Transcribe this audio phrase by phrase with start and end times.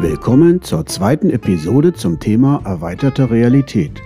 [0.00, 4.00] Willkommen zur zweiten Episode zum Thema erweiterte Realität.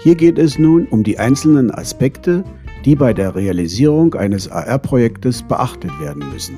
[0.00, 2.44] Hier geht es nun um die einzelnen Aspekte,
[2.84, 6.56] die bei der Realisierung eines AR-Projektes beachtet werden müssen.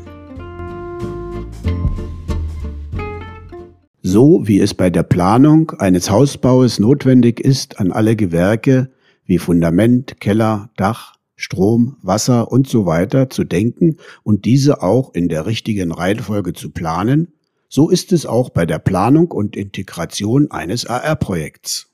[4.03, 8.91] So wie es bei der Planung eines Hausbaues notwendig ist, an alle Gewerke
[9.25, 15.29] wie Fundament, Keller, Dach, Strom, Wasser und so weiter zu denken und diese auch in
[15.29, 17.33] der richtigen Reihenfolge zu planen,
[17.69, 21.91] so ist es auch bei der Planung und Integration eines AR-Projekts.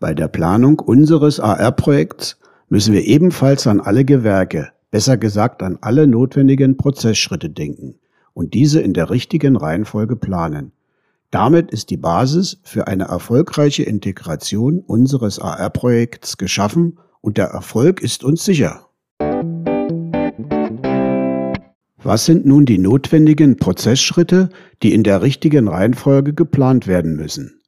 [0.00, 2.38] Bei der Planung unseres AR-Projekts
[2.68, 7.96] müssen wir ebenfalls an alle Gewerke, besser gesagt an alle notwendigen Prozessschritte denken
[8.34, 10.72] und diese in der richtigen Reihenfolge planen.
[11.30, 18.22] Damit ist die Basis für eine erfolgreiche Integration unseres AR-Projekts geschaffen und der Erfolg ist
[18.22, 18.86] uns sicher.
[22.04, 24.48] Was sind nun die notwendigen Prozessschritte,
[24.82, 27.60] die in der richtigen Reihenfolge geplant werden müssen?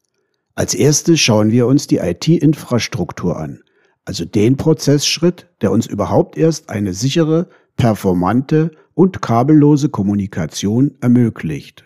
[0.57, 3.61] Als erstes schauen wir uns die IT-Infrastruktur an,
[4.05, 11.85] also den Prozessschritt, der uns überhaupt erst eine sichere, performante und kabellose Kommunikation ermöglicht.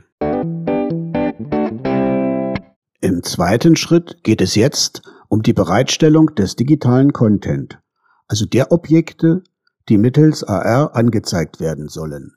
[3.00, 7.78] Im zweiten Schritt geht es jetzt um die Bereitstellung des digitalen Content,
[8.26, 9.42] also der Objekte,
[9.88, 12.32] die mittels AR angezeigt werden sollen.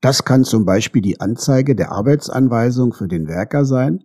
[0.00, 4.04] Das kann zum Beispiel die Anzeige der Arbeitsanweisung für den Werker sein,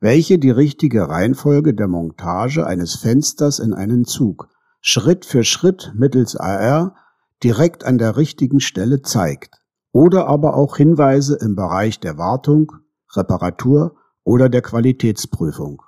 [0.00, 4.48] welche die richtige Reihenfolge der Montage eines Fensters in einen Zug
[4.80, 6.94] Schritt für Schritt mittels AR
[7.42, 9.56] direkt an der richtigen Stelle zeigt
[9.92, 12.72] oder aber auch Hinweise im Bereich der Wartung,
[13.14, 15.80] Reparatur oder der Qualitätsprüfung.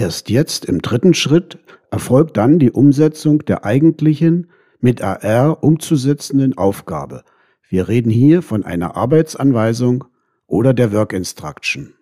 [0.00, 1.58] Erst jetzt im dritten Schritt
[1.90, 4.46] erfolgt dann die Umsetzung der eigentlichen
[4.80, 7.22] mit AR umzusetzenden Aufgabe.
[7.68, 10.04] Wir reden hier von einer Arbeitsanweisung
[10.46, 11.92] oder der Work Instruction.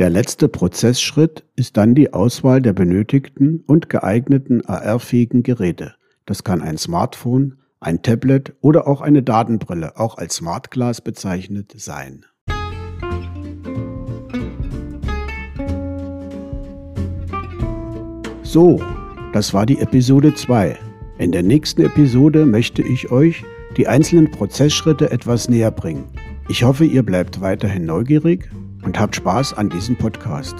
[0.00, 5.94] Der letzte Prozessschritt ist dann die Auswahl der benötigten und geeigneten AR-fähigen Geräte.
[6.26, 11.72] Das kann ein Smartphone, ein Tablet oder auch eine Datenbrille, auch als Smart Glass bezeichnet,
[11.76, 12.24] sein.
[18.52, 18.78] So,
[19.32, 20.76] das war die Episode 2.
[21.16, 23.42] In der nächsten Episode möchte ich euch
[23.78, 26.04] die einzelnen Prozessschritte etwas näher bringen.
[26.50, 28.50] Ich hoffe, ihr bleibt weiterhin neugierig
[28.84, 30.56] und habt Spaß an diesem Podcast.